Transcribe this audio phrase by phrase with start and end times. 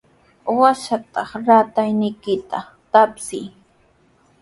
[0.59, 2.59] Washatraw ratayniykita
[2.91, 3.45] tapsiy.